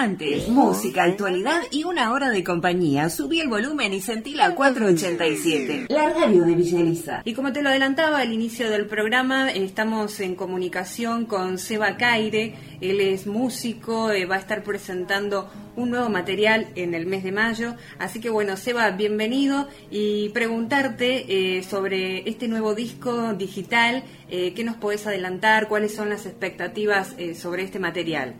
relevantes, 0.00 0.48
música, 0.48 1.04
actualidad 1.04 1.62
y 1.70 1.84
una 1.84 2.12
hora 2.12 2.30
de 2.30 2.42
compañía. 2.42 3.10
Subí 3.10 3.40
el 3.40 3.48
volumen 3.48 3.92
y 3.92 4.00
sentí 4.00 4.34
la 4.34 4.54
487, 4.54 5.86
la 5.88 6.08
radio 6.10 6.44
de 6.44 6.54
Villa 6.54 7.22
Y 7.24 7.34
como 7.34 7.52
te 7.52 7.62
lo 7.62 7.68
adelantaba 7.68 8.20
al 8.20 8.32
inicio 8.32 8.70
del 8.70 8.86
programa, 8.86 9.50
estamos 9.50 10.20
en 10.20 10.36
comunicación 10.36 11.26
con 11.26 11.58
Seba 11.58 11.98
Caire. 11.98 12.54
Él 12.80 13.00
es 13.00 13.26
músico, 13.26 14.10
eh, 14.10 14.24
va 14.24 14.36
a 14.36 14.38
estar 14.38 14.62
presentando 14.62 15.50
un 15.76 15.90
nuevo 15.90 16.08
material 16.08 16.68
en 16.76 16.94
el 16.94 17.04
mes 17.04 17.22
de 17.22 17.32
mayo. 17.32 17.74
Así 17.98 18.20
que 18.20 18.30
bueno, 18.30 18.56
Seba, 18.56 18.90
bienvenido 18.92 19.68
y 19.90 20.30
preguntarte 20.30 21.58
eh, 21.58 21.62
sobre 21.62 22.28
este 22.28 22.48
nuevo 22.48 22.74
disco 22.74 23.34
digital, 23.34 24.02
eh, 24.30 24.54
¿qué 24.54 24.64
nos 24.64 24.76
podés 24.76 25.06
adelantar? 25.06 25.68
¿Cuáles 25.68 25.94
son 25.94 26.08
las 26.08 26.24
expectativas 26.24 27.14
sobre 27.34 27.64
este 27.64 27.78
material? 27.78 28.34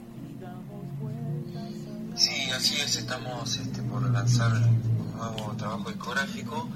Sí, 2.51 2.57
así 2.57 2.81
es, 2.81 2.97
estamos 2.97 3.59
este, 3.59 3.81
por 3.83 4.03
lanzar 4.11 4.51
un 4.51 5.17
nuevo 5.17 5.55
trabajo 5.57 5.89
discográfico 5.89 6.69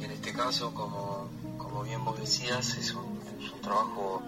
y 0.00 0.04
en 0.04 0.10
este 0.10 0.32
caso, 0.32 0.74
como, 0.74 1.28
como 1.58 1.84
bien 1.84 2.04
vos 2.04 2.18
decías, 2.18 2.76
es 2.76 2.92
un, 2.92 3.20
trabajo 3.62 4.20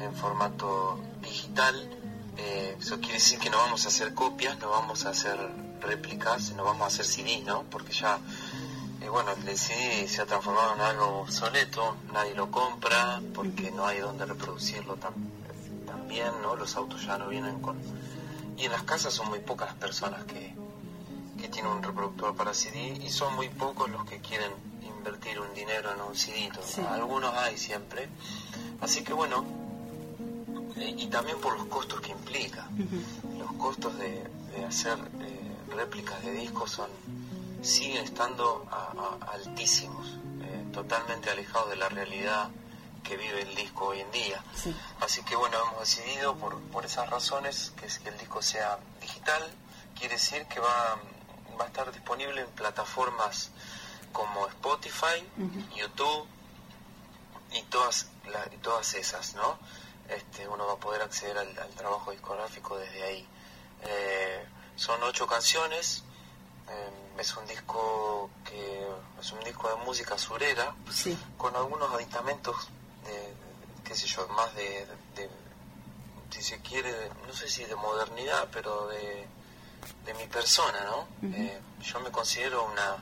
en 0.00 0.12
formato 0.12 0.98
digital. 1.22 1.88
Eh, 2.36 2.76
eso 2.80 2.98
quiere 2.98 3.14
decir 3.14 3.38
que 3.38 3.48
no 3.48 3.58
vamos 3.58 3.84
a 3.84 3.88
hacer 3.88 4.12
copias, 4.12 4.58
no 4.58 4.70
vamos 4.70 5.06
a 5.06 5.10
hacer 5.10 5.38
réplicas, 5.80 6.52
no 6.56 6.64
vamos 6.64 6.82
a 6.82 6.86
hacer 6.86 7.04
CD, 7.06 7.44
¿no? 7.46 7.62
Porque 7.70 7.92
ya, 7.92 8.18
eh, 9.02 9.08
bueno, 9.08 9.30
el 9.46 9.56
CD 9.56 10.08
se 10.08 10.20
ha 10.20 10.26
transformado 10.26 10.74
en 10.74 10.80
algo 10.80 11.20
obsoleto, 11.20 11.96
nadie 12.12 12.34
lo 12.34 12.50
compra 12.50 13.22
porque 13.34 13.70
no 13.70 13.86
hay 13.86 14.00
donde 14.00 14.26
reproducirlo 14.26 14.98
también, 15.86 16.32
¿no? 16.42 16.56
Los 16.56 16.74
autos 16.74 17.06
ya 17.06 17.18
no 17.18 17.28
vienen 17.28 17.60
con 17.60 17.76
y 18.56 18.64
en 18.64 18.72
las 18.72 18.82
casas 18.82 19.12
son 19.14 19.28
muy 19.28 19.40
pocas 19.40 19.68
las 19.68 19.76
personas 19.76 20.24
que, 20.24 20.54
tienen 21.52 21.72
un 21.72 21.82
reproductor 21.82 22.34
para 22.34 22.54
CD 22.54 22.98
y 23.04 23.10
son 23.10 23.34
muy 23.36 23.50
pocos 23.50 23.90
los 23.90 24.06
que 24.06 24.18
quieren 24.18 24.50
invertir 24.82 25.38
un 25.38 25.52
dinero 25.52 25.92
en 25.92 26.00
un 26.00 26.16
CD. 26.16 26.50
Algunos 26.88 27.34
hay 27.34 27.58
siempre. 27.58 28.08
Así 28.80 29.04
que 29.04 29.12
bueno, 29.12 29.44
eh, 30.76 30.94
y 30.96 31.06
también 31.08 31.38
por 31.40 31.56
los 31.56 31.66
costos 31.66 32.00
que 32.00 32.12
implica. 32.12 32.66
Los 33.38 33.52
costos 33.52 33.96
de, 33.98 34.26
hacer 34.66 34.98
eh, 35.20 35.74
réplicas 35.76 36.24
de 36.24 36.32
discos 36.32 36.70
son 36.70 36.88
siguen 37.60 38.04
estando 38.04 38.66
altísimos, 39.32 40.18
eh, 40.42 40.64
totalmente 40.72 41.30
alejados 41.30 41.70
de 41.70 41.76
la 41.76 41.88
realidad 41.88 42.48
que 43.04 43.16
vive 43.16 43.42
el 43.42 43.54
disco 43.54 43.86
hoy 43.86 44.00
en 44.00 44.10
día. 44.10 44.42
Así 45.00 45.22
que 45.22 45.36
bueno, 45.36 45.56
hemos 45.68 45.80
decidido 45.80 46.34
por, 46.36 46.58
por 46.72 46.84
esas 46.84 47.08
razones 47.10 47.72
que, 47.76 47.86
es 47.86 47.98
que 48.00 48.08
el 48.08 48.18
disco 48.18 48.42
sea 48.42 48.78
digital, 49.00 49.42
quiere 49.96 50.14
decir 50.14 50.46
que 50.46 50.58
va, 50.58 50.98
va 51.60 51.64
a 51.64 51.68
estar 51.68 51.92
disponible 51.92 52.40
en 52.40 52.48
plataformas 52.48 53.50
como 54.12 54.46
Spotify, 54.48 55.22
YouTube 55.76 56.26
y 57.52 57.62
todas, 57.64 58.08
y 58.52 58.56
todas 58.58 58.94
esas, 58.94 59.34
¿no? 59.34 59.58
Este, 60.08 60.46
uno 60.48 60.66
va 60.66 60.74
a 60.74 60.76
poder 60.76 61.02
acceder 61.02 61.36
al, 61.38 61.54
trabajo 61.76 62.10
discográfico 62.10 62.78
desde 62.78 63.02
ahí. 63.02 63.28
Eh, 63.82 64.44
son 64.76 65.02
ocho 65.02 65.26
canciones, 65.26 66.04
eh, 66.68 66.90
es 67.18 67.36
un 67.36 67.46
disco 67.46 68.30
que 68.44 68.86
es 69.20 69.32
un 69.32 69.40
disco 69.40 69.68
de 69.68 69.76
música 69.84 70.18
surera 70.18 70.74
con 71.36 71.54
algunos 71.54 71.92
aditamentos 71.92 72.68
qué 73.84 73.94
sé 73.94 74.06
yo, 74.06 74.26
más 74.28 74.54
de, 74.54 74.86
si 76.30 76.42
se 76.42 76.60
quiere, 76.60 76.92
no 77.26 77.32
sé 77.32 77.48
si 77.48 77.64
de 77.64 77.76
modernidad, 77.76 78.48
pero 78.52 78.88
de, 78.88 79.26
de 80.04 80.14
mi 80.14 80.26
persona, 80.26 80.84
¿no? 80.84 81.06
Eh, 81.28 81.60
yo 81.80 82.00
me 82.00 82.10
considero 82.10 82.64
una, 82.64 82.96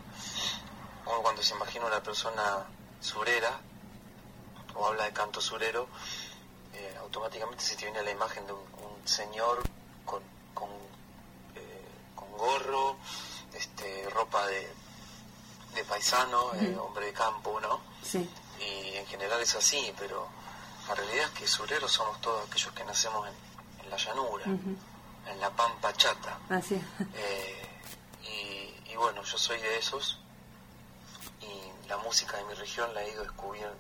cuando 1.05 1.43
se 1.43 1.55
imagina 1.55 1.87
una 1.87 2.03
persona 2.03 2.67
surera, 3.01 3.59
o 4.75 4.87
habla 4.87 5.05
de 5.05 5.13
canto 5.13 5.41
surero, 5.41 5.89
eh, 6.75 6.95
automáticamente 7.01 7.65
se 7.65 7.77
te 7.77 7.85
viene 7.87 8.03
la 8.03 8.11
imagen 8.11 8.47
de 8.47 8.53
un, 8.53 8.63
señor 9.05 9.61
con, 10.05 10.23
con, 10.55 10.69
eh, 11.57 11.85
con, 12.15 12.31
gorro, 12.33 12.97
este, 13.53 14.09
ropa 14.11 14.47
de, 14.47 14.71
de 15.75 15.85
paisano, 15.85 16.53
hombre 16.81 17.07
de 17.07 17.13
campo, 17.13 17.61
¿no? 17.61 17.81
Sí 18.03 18.29
y 18.63 18.97
en 18.97 19.07
general 19.07 19.41
es 19.41 19.55
así, 19.55 19.93
pero 19.99 20.29
la 20.89 20.95
realidad 20.95 21.27
es 21.27 21.31
que 21.39 21.47
sureros 21.47 21.93
somos 21.93 22.21
todos 22.21 22.49
aquellos 22.49 22.73
que 22.73 22.85
nacemos 22.85 23.29
en, 23.29 23.91
la 23.91 23.97
llanura, 23.97 24.45
en 24.47 25.41
la 25.41 25.51
pampa 25.51 25.93
chata. 25.93 26.39
Eh, 27.15 27.69
y, 28.87 28.97
bueno, 28.97 29.23
yo 29.23 29.37
soy 29.39 29.61
de 29.61 29.79
esos 29.79 30.19
y 31.41 31.89
la 31.89 31.97
música 31.99 32.37
de 32.37 32.45
mi 32.45 32.55
región 32.55 32.93
la 32.95 33.03
he 33.03 33.11
ido 33.11 33.25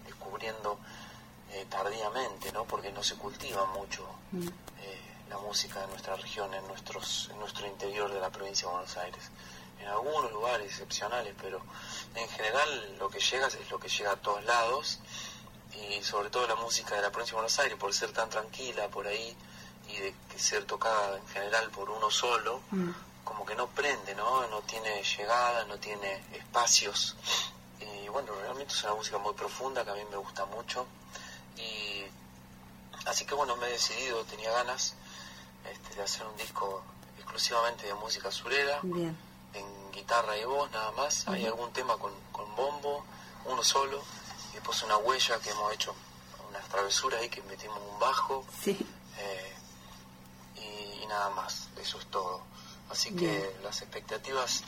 descubriendo, 0.04 0.78
eh, 1.50 1.66
tardíamente, 1.68 2.50
¿no? 2.52 2.64
Porque 2.64 2.90
no 2.92 3.02
se 3.02 3.14
cultiva 3.16 3.64
mucho 3.66 4.06
mm. 4.32 4.48
eh, 4.80 5.00
la 5.28 5.38
música 5.38 5.80
de 5.80 5.86
nuestra 5.88 6.16
región 6.16 6.52
en, 6.54 6.66
nuestros, 6.66 7.28
en 7.30 7.38
nuestro 7.38 7.66
interior 7.66 8.12
de 8.12 8.20
la 8.20 8.30
provincia 8.30 8.66
de 8.66 8.74
Buenos 8.74 8.96
Aires 8.96 9.30
en 9.82 9.88
algunos 9.88 10.30
lugares 10.32 10.66
excepcionales, 10.66 11.34
pero 11.40 11.60
en 12.14 12.28
general 12.28 12.96
lo 12.98 13.08
que 13.08 13.18
llega 13.18 13.48
es 13.48 13.70
lo 13.70 13.78
que 13.78 13.88
llega 13.88 14.12
a 14.12 14.16
todos 14.16 14.44
lados 14.44 15.00
y 15.98 16.02
sobre 16.02 16.30
todo 16.30 16.46
la 16.46 16.56
música 16.56 16.94
de 16.96 17.02
la 17.02 17.10
provincia 17.10 17.32
de 17.32 17.36
Buenos 17.36 17.58
Aires, 17.58 17.76
por 17.78 17.92
ser 17.92 18.12
tan 18.12 18.28
tranquila 18.30 18.88
por 18.88 19.06
ahí 19.06 19.36
y 19.88 19.96
de 19.96 20.14
ser 20.36 20.64
tocada 20.64 21.16
en 21.18 21.26
general 21.28 21.70
por 21.70 21.90
uno 21.90 22.10
solo, 22.10 22.60
mm. 22.70 22.90
como 23.24 23.44
que 23.44 23.54
no 23.54 23.66
prende, 23.68 24.14
¿no? 24.14 24.46
No 24.48 24.60
tiene 24.62 25.02
llegada, 25.02 25.64
no 25.64 25.76
tiene 25.76 26.24
espacios. 26.32 27.16
Y 27.80 28.08
bueno, 28.08 28.32
realmente 28.40 28.72
es 28.72 28.84
una 28.84 28.94
música 28.94 29.18
muy 29.18 29.34
profunda 29.34 29.84
que 29.84 29.90
a 29.90 29.94
mí 29.94 30.02
me 30.10 30.16
gusta 30.16 30.44
mucho. 30.46 30.86
Y 31.56 32.04
así 33.06 33.24
que 33.24 33.34
bueno, 33.34 33.56
me 33.56 33.66
he 33.66 33.72
decidido, 33.72 34.24
tenía 34.24 34.50
ganas 34.52 34.94
este, 35.70 35.96
de 35.96 36.02
hacer 36.02 36.26
un 36.26 36.36
disco 36.36 36.82
exclusivamente 37.18 37.86
de 37.86 37.94
música 37.94 38.30
surera. 38.30 38.80
Bien 38.82 39.16
en 39.54 39.92
guitarra 39.92 40.36
y 40.36 40.44
voz 40.44 40.70
nada 40.70 40.90
más. 40.92 41.26
Hay 41.28 41.46
algún 41.46 41.72
tema 41.72 41.96
con, 41.96 42.12
bombo, 42.56 43.04
uno 43.46 43.62
solo, 43.62 44.02
y 44.52 44.54
después 44.56 44.82
una 44.82 44.96
huella 44.98 45.38
que 45.40 45.50
hemos 45.50 45.72
hecho, 45.72 45.94
unas 46.48 46.68
travesuras 46.68 47.20
ahí 47.20 47.28
que 47.28 47.42
metimos 47.42 47.78
un 47.90 47.98
bajo. 47.98 48.44
Eh, 49.18 49.54
y, 51.02 51.06
nada 51.06 51.30
más, 51.30 51.68
eso 51.80 51.98
es 51.98 52.06
todo. 52.06 52.42
Así 52.90 53.14
que 53.14 53.56
las 53.62 53.80
expectativas 53.80 54.62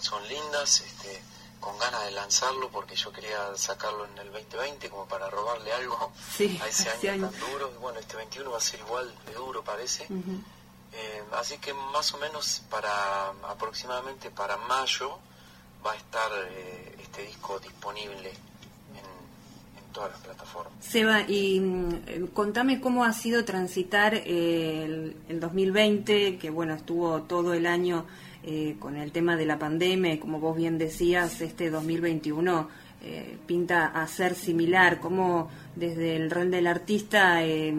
son 0.00 0.26
lindas, 0.28 0.80
este, 0.80 1.22
con 1.60 1.78
ganas 1.78 2.04
de 2.04 2.10
lanzarlo 2.12 2.68
porque 2.70 2.96
yo 2.96 3.12
quería 3.12 3.56
sacarlo 3.56 4.04
en 4.04 4.18
el 4.18 4.32
2020 4.32 4.90
como 4.90 5.06
para 5.06 5.30
robarle 5.30 5.72
algo 5.72 6.12
a 6.60 6.68
ese 6.68 6.90
año, 7.10 7.28
tan 7.30 7.40
duro. 7.40 7.70
Bueno, 7.80 7.98
este 7.98 8.16
21 8.16 8.50
va 8.50 8.58
a 8.58 8.60
ser 8.60 8.80
igual 8.80 9.12
de 9.26 9.34
duro 9.34 9.62
parece. 9.62 10.06
Eh, 10.92 11.24
así 11.32 11.58
que 11.58 11.72
más 11.72 12.12
o 12.14 12.18
menos 12.18 12.62
para 12.68 13.28
aproximadamente 13.48 14.30
para 14.30 14.56
mayo 14.56 15.18
va 15.84 15.92
a 15.92 15.96
estar 15.96 16.30
eh, 16.50 16.96
este 17.00 17.22
disco 17.22 17.58
disponible 17.58 18.32
todas 19.92 20.12
las 20.12 20.20
plataformas. 20.20 20.72
Seba, 20.80 21.22
y 21.28 21.60
mm, 21.60 22.26
contame 22.32 22.80
cómo 22.80 23.04
ha 23.04 23.12
sido 23.12 23.44
transitar 23.44 24.14
el, 24.14 25.16
2020, 25.28 26.38
que 26.38 26.50
bueno, 26.50 26.74
estuvo 26.74 27.22
todo 27.22 27.54
el 27.54 27.66
año 27.66 28.06
eh, 28.42 28.76
con 28.78 28.96
el 28.96 29.12
tema 29.12 29.36
de 29.36 29.46
la 29.46 29.58
pandemia, 29.58 30.14
y 30.14 30.18
como 30.18 30.40
vos 30.40 30.56
bien 30.56 30.78
decías, 30.78 31.40
este 31.40 31.70
2021 31.70 32.68
eh, 33.04 33.36
pinta 33.46 33.86
a 33.86 34.06
ser 34.06 34.36
similar, 34.36 35.00
cómo 35.00 35.50
desde 35.74 36.14
el 36.14 36.30
rol 36.30 36.52
del 36.52 36.68
artista, 36.68 37.42
eh, 37.42 37.74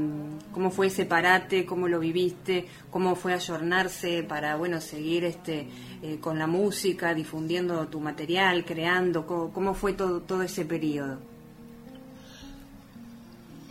cómo 0.52 0.70
fue 0.70 0.88
ese 0.88 1.06
parate, 1.06 1.66
cómo 1.66 1.88
lo 1.88 2.02
viviste, 2.02 2.68
cómo 2.92 3.16
fue 3.16 3.34
ayornarse 3.34 4.24
para, 4.24 4.58
bueno, 4.58 4.82
seguir 4.82 5.24
este 5.24 5.70
eh, 6.02 6.18
con 6.20 6.38
la 6.38 6.46
música, 6.46 7.14
difundiendo 7.14 7.88
tu 7.88 8.02
material, 8.02 8.66
creando, 8.66 9.26
cómo, 9.26 9.74
fue 9.74 9.94
todo, 9.94 10.20
todo 10.20 10.42
ese 10.42 10.66
periodo. 10.66 11.20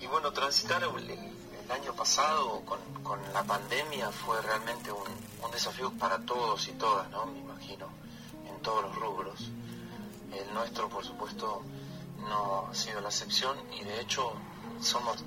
Y 0.03 0.07
bueno, 0.07 0.33
transitar 0.33 0.83
el, 0.83 1.71
año 1.71 1.95
pasado 1.95 2.61
con, 2.67 2.79
con, 3.03 3.19
la 3.33 3.43
pandemia 3.45 4.11
fue 4.11 4.43
realmente 4.43 4.93
un, 4.93 5.07
un 5.43 5.51
desafío 5.51 5.91
para 5.93 6.19
todos 6.19 6.69
y 6.69 6.73
todas, 6.73 7.09
¿no? 7.11 7.25
Me 7.27 7.39
imagino, 7.39 7.87
en 8.47 8.61
todos 8.61 8.83
los 8.83 8.95
rubros 8.95 9.51
el 10.35 10.55
nuestro, 10.55 10.89
por 10.89 11.05
supuesto, 11.05 11.63
no 12.21 12.69
ha 12.71 12.75
sido 12.75 13.01
la 13.01 13.09
excepción 13.09 13.57
y 13.79 13.85
de 13.85 14.01
hecho 14.01 14.33
somos 14.81 15.25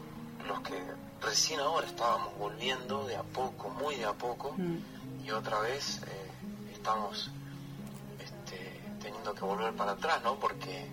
los 0.48 0.60
que 0.62 0.82
recién 1.22 1.60
ahora 1.60 1.88
estábamos 1.88 2.38
volviendo 2.38 3.06
de 3.06 3.16
a 3.16 3.24
poco, 3.24 3.70
muy 3.70 3.96
de 3.96 4.06
a 4.06 4.14
poco, 4.14 4.54
mm. 4.58 5.26
y 5.26 5.32
otra 5.32 5.60
vez 5.60 6.02
eh, 6.04 6.32
estamos 6.74 7.30
este, 8.20 8.82
teniendo 9.02 9.34
que 9.34 9.42
volver 9.42 9.74
para 9.76 9.94
atrás, 9.94 10.22
¿no? 10.24 10.36
Porque, 10.36 10.92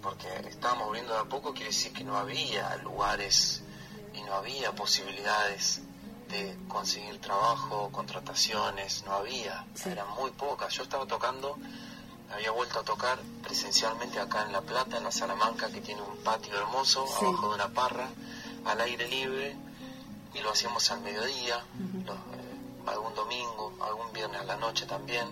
porque 0.00 0.28
estábamos 0.48 0.86
volviendo 0.86 1.12
de 1.14 1.20
a 1.20 1.24
poco, 1.24 1.52
quiere 1.52 1.70
decir 1.70 1.92
que 1.92 2.04
no 2.04 2.16
había 2.16 2.76
lugares 2.78 3.62
y 4.14 4.22
no 4.22 4.34
había 4.34 4.72
posibilidades 4.72 5.82
de 6.28 6.56
conseguir 6.68 7.20
trabajo, 7.20 7.90
contrataciones, 7.92 9.04
no 9.04 9.12
había, 9.12 9.66
eran 9.84 10.08
muy 10.16 10.30
pocas. 10.30 10.72
Yo 10.74 10.82
estaba 10.82 11.06
tocando, 11.06 11.58
había 12.32 12.50
vuelto 12.50 12.80
a 12.80 12.82
tocar 12.82 13.18
presencialmente 13.42 14.18
acá 14.18 14.44
en 14.46 14.52
La 14.52 14.62
Plata, 14.62 14.96
en 14.96 15.04
la 15.04 15.12
Salamanca, 15.12 15.70
que 15.70 15.80
tiene 15.80 16.00
un 16.02 16.16
patio 16.18 16.56
hermoso, 16.56 17.04
abajo 17.20 17.50
de 17.50 17.54
una 17.56 17.68
parra, 17.68 18.08
al 18.64 18.80
aire 18.80 19.08
libre, 19.08 19.56
y 20.34 20.40
lo 20.40 20.50
hacíamos 20.50 20.90
al 20.90 21.00
mediodía, 21.02 21.58
eh, 21.58 22.90
algún 22.90 23.14
domingo, 23.14 23.74
algún 23.82 24.12
viernes 24.12 24.40
a 24.40 24.44
la 24.44 24.56
noche 24.56 24.86
también. 24.86 25.28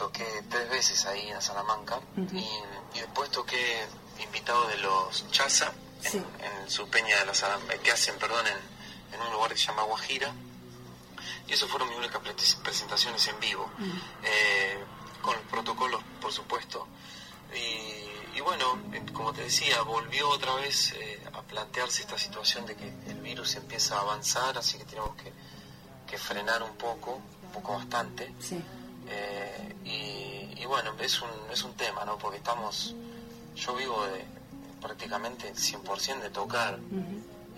Toqué 0.00 0.24
tres 0.48 0.70
veces 0.70 1.04
ahí 1.04 1.28
en 1.28 1.42
Salamanca 1.42 2.00
y, 2.32 2.98
después 2.98 3.30
toqué 3.30 3.86
invitado 4.18 4.66
de 4.68 4.78
los 4.78 5.30
Chaza 5.30 5.70
en, 6.04 6.70
su 6.70 6.88
peña 6.88 7.18
de 7.18 7.26
la 7.26 7.34
Salamanca, 7.34 7.76
que 7.82 7.92
hacen, 7.92 8.16
perdón, 8.18 8.46
en, 8.46 9.20
un 9.20 9.30
lugar 9.30 9.52
que 9.52 9.58
se 9.58 9.66
llama 9.66 9.82
Guajira. 9.82 10.32
Y 11.46 11.52
eso 11.52 11.68
fueron 11.68 11.90
mis 11.90 11.98
únicas 11.98 12.22
presentaciones 12.62 13.26
en 13.28 13.38
vivo, 13.40 13.70
eh, 14.24 14.82
con 15.20 15.34
los 15.34 15.44
protocolos, 15.44 16.02
por 16.18 16.32
supuesto. 16.32 16.88
Y, 17.54 18.40
bueno, 18.40 18.78
como 19.12 19.34
te 19.34 19.42
decía, 19.42 19.82
volvió 19.82 20.30
otra 20.30 20.54
vez 20.54 20.92
eh, 20.92 21.22
a 21.34 21.42
plantearse 21.42 22.00
esta 22.00 22.16
situación 22.16 22.64
de 22.64 22.74
que 22.74 22.90
el 23.06 23.20
virus 23.20 23.54
empieza 23.56 23.98
a 23.98 24.00
avanzar, 24.00 24.56
así 24.56 24.78
que 24.78 24.86
tenemos 24.86 25.10
que, 25.16 25.30
frenar 26.16 26.62
un 26.62 26.74
poco, 26.76 27.20
un 27.42 27.52
poco 27.52 27.74
bastante. 27.74 28.32
Eh, 29.10 29.74
y, 29.84 30.62
y, 30.62 30.64
bueno, 30.66 30.92
es 30.98 31.20
un, 31.20 31.30
es 31.52 31.62
un 31.64 31.74
tema, 31.74 32.04
¿no? 32.04 32.16
Porque 32.16 32.38
estamos, 32.38 32.94
yo 33.56 33.74
vivo 33.74 34.04
de, 34.06 34.24
prácticamente 34.80 35.52
100% 35.52 36.20
de 36.20 36.30
tocar. 36.30 36.78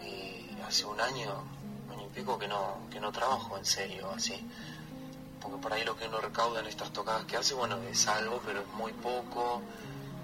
Y 0.05 0.61
hace 0.63 0.85
un 0.85 1.01
año, 1.01 1.45
año 1.91 2.07
y 2.07 2.15
pico 2.15 2.39
que 2.39 2.49
no, 2.49 2.79
que 2.91 3.01
no 3.01 3.13
trabajo 3.13 3.57
en 3.57 3.65
serio 3.65 4.11
así. 4.15 4.35
Porque 5.41 5.59
por 5.59 5.73
ahí 5.73 5.85
lo 5.85 5.97
que 5.97 6.07
uno 6.07 6.21
recauda 6.21 6.61
en 6.61 6.67
estas 6.67 6.93
tocadas 6.93 7.25
que 7.25 7.37
hace, 7.37 7.55
bueno, 7.55 7.77
es 7.91 8.07
algo, 8.07 8.41
pero 8.47 8.61
es 8.61 8.69
muy 8.75 8.93
poco, 8.93 9.61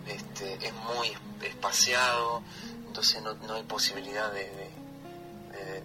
este, 0.06 0.54
es 0.64 0.72
muy 0.74 1.12
espaciado, 1.42 2.42
entonces 2.86 3.22
no, 3.22 3.34
no 3.34 3.54
hay 3.54 3.64
posibilidad 3.64 4.32
de, 4.32 4.70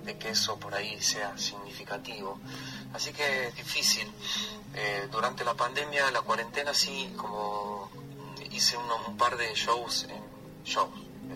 de, 0.05 0.17
que 0.17 0.29
eso 0.29 0.57
por 0.57 0.73
ahí 0.75 1.01
sea 1.01 1.37
significativo. 1.37 2.39
Así 2.93 3.11
que 3.11 3.47
es 3.47 3.55
difícil. 3.55 4.07
Eh, 4.75 5.07
durante 5.11 5.43
la 5.43 5.53
pandemia, 5.53 6.09
la 6.11 6.21
cuarentena, 6.21 6.73
sí, 6.73 7.13
como 7.15 7.89
hice 8.51 8.77
un 8.77 9.17
par 9.17 9.37
de 9.37 9.53
shows 9.53 10.07
en 10.09 10.23
shows, 10.63 10.89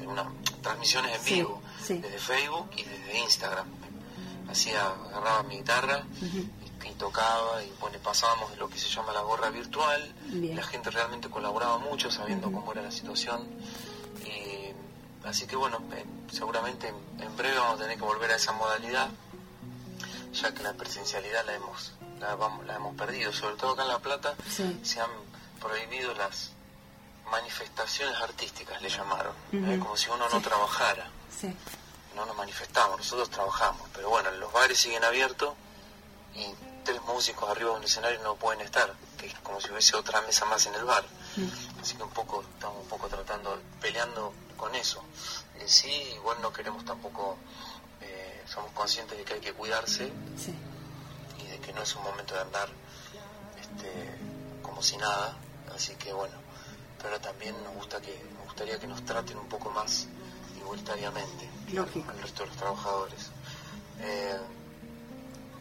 una, 0.05 0.31
transmisiones 0.61 1.17
en 1.17 1.25
vivo, 1.25 1.61
desde 1.87 2.19
Facebook 2.19 2.69
y 2.75 2.83
desde 2.83 3.19
Instagram. 3.19 3.67
Hacía, 4.49 4.87
agarraba 4.87 5.43
mi 5.43 5.57
guitarra 5.57 6.03
y, 6.21 6.91
tocaba 6.97 7.63
y 7.63 7.67
pone, 7.79 7.99
pasábamos 7.99 8.51
de 8.51 8.57
lo 8.57 8.69
que 8.69 8.79
se 8.79 8.87
llama 8.89 9.11
la 9.13 9.21
gorra 9.21 9.49
virtual. 9.49 10.13
La 10.31 10.63
gente 10.63 10.89
realmente 10.89 11.29
colaboraba 11.29 11.77
mucho 11.77 12.09
sabiendo 12.09 12.51
cómo 12.51 12.71
era 12.71 12.81
la 12.81 12.91
situación. 12.91 13.45
Y, 14.25 15.27
así 15.27 15.45
que 15.47 15.55
bueno, 15.55 15.79
seguramente 16.31 16.87
en, 16.87 17.37
breve 17.37 17.57
vamos 17.57 17.79
a 17.79 17.83
tener 17.83 17.97
que 17.97 18.03
volver 18.03 18.31
a 18.31 18.35
esa 18.35 18.53
modalidad, 18.53 19.09
ya 20.33 20.53
que 20.53 20.63
la 20.63 20.73
presencialidad 20.73 21.45
la 21.45 21.55
hemos, 21.55 21.93
la, 22.19 22.35
vamos, 22.35 22.65
la 22.65 22.75
hemos 22.75 22.95
perdido, 22.95 23.31
sobre 23.31 23.55
todo 23.55 23.71
acá 23.71 23.83
en 23.83 23.87
La 23.89 23.99
Plata 23.99 24.35
se 24.49 24.99
han 24.99 25.09
prohibido 25.59 26.13
las 26.13 26.51
manifestaciones 27.31 28.15
artísticas, 28.21 28.81
le 28.81 28.89
llamaron, 28.89 29.33
¿eh? 29.51 29.77
como 29.79 29.97
si 29.97 30.09
uno 30.09 30.27
no 30.29 30.41
trabajara. 30.41 31.09
No 32.15 32.25
nos 32.25 32.35
manifestamos, 32.35 32.97
nosotros 32.97 33.29
trabajamos, 33.29 33.87
pero 33.93 34.09
bueno, 34.09 34.31
los 34.31 34.51
bares 34.51 34.79
siguen 34.79 35.03
abiertos 35.03 35.53
y 36.33 36.45
tres 36.83 37.01
músicos 37.03 37.49
arriba 37.49 37.71
de 37.71 37.77
un 37.77 37.83
escenario 37.83 38.19
no 38.23 38.35
pueden 38.35 38.61
estar, 38.61 38.91
que 39.17 39.27
es 39.27 39.33
como 39.39 39.61
si 39.61 39.69
hubiese 39.69 39.95
otra 39.95 40.21
mesa 40.21 40.45
más 40.45 40.65
en 40.65 40.75
el 40.75 40.83
bar. 40.83 41.05
Así 41.79 41.95
que 41.95 42.03
un 42.03 42.09
poco, 42.09 42.41
estamos 42.41 42.81
un 42.81 42.87
poco 42.87 43.07
tratando, 43.07 43.59
peleando 43.79 44.33
con 44.55 44.73
eso. 44.73 45.03
En 45.59 45.69
sí, 45.69 45.91
igual 46.15 46.37
no 46.41 46.51
queremos 46.51 46.83
tampoco, 46.85 47.37
eh, 48.01 48.43
somos 48.47 48.71
conscientes 48.71 49.17
de 49.17 49.23
que 49.23 49.33
hay 49.33 49.39
que 49.39 49.53
cuidarse 49.53 50.11
que 51.67 51.73
no 51.73 51.83
es 51.83 51.95
un 51.95 52.03
momento 52.03 52.33
de 52.33 52.39
andar 52.39 52.69
este, 53.59 53.91
como 54.61 54.81
si 54.81 54.95
nada. 54.95 55.35
Así 55.75 55.93
que 55.95 56.13
bueno, 56.13 56.33
pero 57.01 57.19
también 57.19 57.55
nos 57.63 57.73
gusta 57.75 58.01
que 58.01 58.17
nos 58.35 58.45
gustaría 58.45 58.79
que 58.79 58.87
nos 58.87 59.03
traten 59.03 59.37
un 59.37 59.49
poco 59.49 59.69
más 59.71 60.07
igualitariamente 60.57 61.49
al 62.07 62.19
resto 62.21 62.43
de 62.43 62.47
los 62.47 62.57
trabajadores. 62.57 63.31
Eh, 63.99 64.37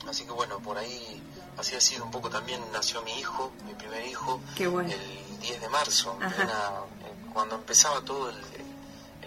así 0.09 0.25
que 0.25 0.31
bueno, 0.31 0.61
por 0.61 0.79
ahí 0.79 1.21
así 1.59 1.75
ha 1.75 1.81
sido 1.81 2.05
un 2.05 2.13
poco 2.13 2.31
también 2.31 2.61
nació 2.73 3.03
mi 3.03 3.19
hijo, 3.19 3.53
mi 3.67 3.75
primer 3.75 4.07
hijo, 4.07 4.41
el 4.57 5.41
10 5.41 5.61
de 5.61 5.69
marzo, 5.69 6.17
eh, 6.23 7.31
cuando 7.35 7.57
empezaba 7.57 8.01
todo 8.03 8.31
el, 8.31 8.37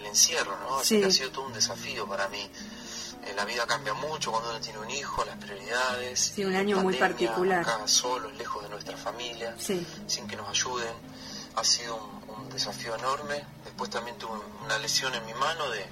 encierro, 0.02 0.56
¿no? 0.60 0.78
Así 0.78 0.98
que 0.98 1.06
ha 1.06 1.10
sido 1.10 1.30
todo 1.30 1.46
un 1.46 1.52
desafío 1.52 2.08
para 2.08 2.26
mí. 2.28 2.50
Eh, 3.24 3.32
la 3.36 3.44
vida 3.44 3.66
cambia 3.66 3.94
mucho 3.94 4.30
cuando 4.30 4.50
uno 4.50 4.60
tiene 4.60 4.78
un 4.78 4.90
hijo, 4.90 5.24
las 5.24 5.36
prioridades. 5.36 6.32
Sí, 6.34 6.44
un 6.44 6.54
año 6.54 6.78
muy 6.78 6.94
particular. 6.94 7.60
Acá 7.60 7.86
solos, 7.86 8.32
lejos 8.36 8.62
de 8.62 8.68
nuestra 8.68 8.96
familia, 8.96 9.54
sin 9.58 10.26
que 10.26 10.36
nos 10.36 10.48
ayuden 10.48 10.94
ha 11.56 11.64
sido 11.64 11.96
un, 11.96 12.48
desafío 12.50 12.96
enorme. 12.96 13.44
Después 13.64 13.90
también 13.90 14.16
tuve 14.18 14.38
una 14.64 14.78
lesión 14.78 15.14
en 15.14 15.24
mi 15.24 15.34
mano 15.34 15.64
de, 15.70 15.86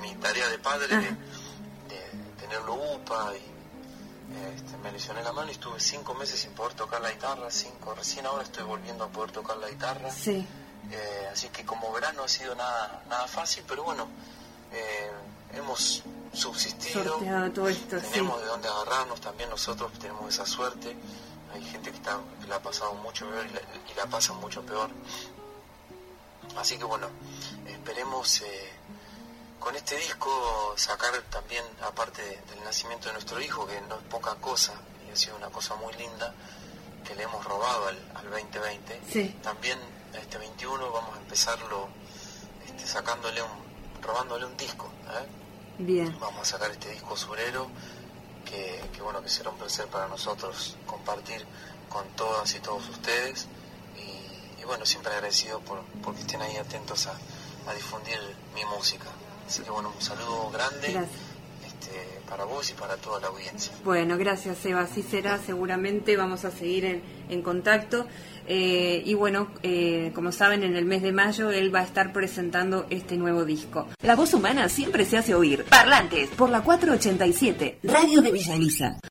mi 0.00 0.14
tarea 0.16 0.48
de 0.48 0.58
padre, 0.58 0.96
de, 0.96 1.16
tenerlo 2.40 2.74
UPA 2.74 3.32
y 3.36 3.52
este, 4.54 4.76
me 4.78 4.90
lesioné 4.90 5.22
la 5.22 5.32
mano 5.32 5.48
y 5.48 5.52
estuve 5.52 5.78
cinco 5.78 6.14
meses 6.14 6.40
sin 6.40 6.52
poder 6.52 6.74
tocar 6.74 7.00
la 7.00 7.10
guitarra, 7.10 7.50
cinco, 7.50 7.94
recién 7.94 8.26
ahora 8.26 8.42
estoy 8.42 8.64
volviendo 8.64 9.04
a 9.04 9.08
poder 9.08 9.30
tocar 9.30 9.56
la 9.58 9.68
guitarra. 9.68 10.10
Sí. 10.10 10.46
Eh, 10.90 11.28
así 11.32 11.48
que 11.48 11.64
como 11.64 11.92
verano 11.92 12.24
ha 12.24 12.28
sido 12.28 12.54
nada, 12.54 13.02
nada 13.08 13.26
fácil, 13.28 13.62
pero 13.66 13.84
bueno, 13.84 14.08
eh, 14.72 15.10
hemos 15.54 16.02
subsistido, 16.32 17.18
todo 17.54 17.68
esto, 17.68 17.98
tenemos 17.98 18.40
de 18.40 18.46
dónde 18.46 18.68
agarrarnos, 18.68 19.20
también 19.20 19.50
nosotros 19.50 19.92
tenemos 19.98 20.32
esa 20.32 20.46
suerte. 20.46 20.96
Hay 21.52 21.62
gente 21.64 21.90
que, 21.90 21.96
está, 21.96 22.18
la 22.48 22.56
ha 22.56 22.62
pasado 22.62 22.94
mucho 22.94 23.28
peor 23.28 23.46
y 23.46 23.94
la, 23.94 24.06
pasa 24.06 24.32
mucho 24.32 24.62
peor. 24.62 24.88
Así 26.56 26.78
que 26.78 26.84
bueno, 26.84 27.08
esperemos 27.66 28.40
eh, 28.40 28.72
con 29.58 29.76
este 29.76 29.96
disco 29.96 30.74
sacar 30.76 31.12
también, 31.30 31.64
aparte 31.82 32.22
del 32.22 32.64
nacimiento 32.64 33.08
de 33.08 33.14
nuestro 33.14 33.40
hijo, 33.40 33.66
que 33.66 33.80
no 33.82 33.96
es 33.96 34.02
poca 34.04 34.34
cosa, 34.36 34.72
y 35.06 35.12
ha 35.12 35.16
sido 35.16 35.36
una 35.36 35.50
cosa 35.50 35.74
muy 35.76 35.92
linda, 35.94 36.34
que 37.04 37.14
le 37.14 37.24
hemos 37.24 37.44
robado 37.44 37.88
al, 37.88 38.30
2020, 38.30 39.40
también 39.42 39.78
este 40.14 40.38
21 40.38 40.90
vamos 40.90 41.16
a 41.16 41.20
empezarlo 41.20 41.88
este, 42.66 42.86
sacándole 42.86 43.42
un, 43.42 43.71
robándole 44.02 44.46
un 44.46 44.56
disco. 44.56 44.90
¿eh? 45.08 45.26
Bien. 45.78 46.16
Vamos 46.20 46.42
a 46.42 46.44
sacar 46.44 46.70
este 46.70 46.90
disco 46.90 47.16
surero 47.16 47.68
que, 48.44 49.00
bueno, 49.02 49.22
que 49.22 49.28
será 49.28 49.50
un 49.50 49.56
placer 49.56 49.86
para 49.86 50.08
nosotros 50.08 50.76
compartir 50.86 51.44
con 51.88 52.06
todas 52.16 52.54
y 52.54 52.60
todos 52.60 52.88
ustedes 52.88 53.46
y, 54.58 54.64
bueno, 54.64 54.86
siempre 54.86 55.12
agradecido 55.12 55.60
por, 55.60 55.82
que 56.14 56.20
estén 56.20 56.42
ahí 56.42 56.56
atentos 56.56 57.06
a, 57.06 57.14
difundir 57.74 58.18
mi 58.54 58.64
música. 58.64 59.06
Así 59.46 59.62
que 59.62 59.70
bueno, 59.70 59.92
un 59.94 60.02
saludo 60.02 60.50
grande. 60.50 60.88
Este, 60.88 61.08
para 62.32 62.44
vos 62.46 62.70
y 62.70 62.72
para 62.72 62.96
toda 62.96 63.20
la 63.20 63.26
audiencia. 63.26 63.74
Bueno, 63.84 64.16
gracias 64.16 64.64
Eva, 64.64 64.80
así 64.80 65.02
será, 65.02 65.38
seguramente 65.38 66.16
vamos 66.16 66.46
a 66.46 66.50
seguir 66.50 66.86
en, 66.86 67.02
en 67.28 67.42
contacto. 67.42 68.06
Eh, 68.46 69.02
y 69.04 69.12
bueno, 69.12 69.48
eh, 69.62 70.12
como 70.14 70.32
saben, 70.32 70.62
en 70.62 70.74
el 70.74 70.86
mes 70.86 71.02
de 71.02 71.12
mayo 71.12 71.50
él 71.50 71.74
va 71.74 71.80
a 71.80 71.84
estar 71.84 72.14
presentando 72.14 72.86
este 72.88 73.18
nuevo 73.18 73.44
disco. 73.44 73.86
La 74.02 74.16
voz 74.16 74.32
humana 74.32 74.70
siempre 74.70 75.04
se 75.04 75.18
hace 75.18 75.34
oír. 75.34 75.66
Parlantes 75.68 76.30
por 76.30 76.48
la 76.48 76.62
487, 76.62 77.80
Radio 77.82 78.22
de 78.22 78.32
Villa 78.32 78.54
Elisa. 78.54 79.00